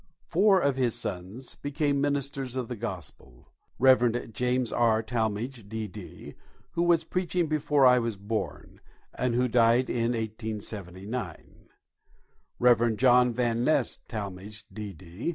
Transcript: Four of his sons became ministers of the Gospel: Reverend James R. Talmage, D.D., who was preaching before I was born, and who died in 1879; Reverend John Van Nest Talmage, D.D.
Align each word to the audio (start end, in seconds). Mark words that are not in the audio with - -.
Four 0.25 0.59
of 0.59 0.77
his 0.77 0.95
sons 0.95 1.53
became 1.53 2.01
ministers 2.01 2.55
of 2.55 2.69
the 2.69 2.75
Gospel: 2.75 3.53
Reverend 3.77 4.33
James 4.33 4.73
R. 4.73 5.03
Talmage, 5.03 5.69
D.D., 5.69 6.33
who 6.71 6.81
was 6.81 7.03
preaching 7.03 7.45
before 7.45 7.85
I 7.85 7.99
was 7.99 8.17
born, 8.17 8.81
and 9.13 9.35
who 9.35 9.47
died 9.47 9.91
in 9.91 10.13
1879; 10.13 11.69
Reverend 12.57 12.97
John 12.97 13.31
Van 13.31 13.63
Nest 13.63 13.99
Talmage, 14.07 14.63
D.D. 14.73 15.29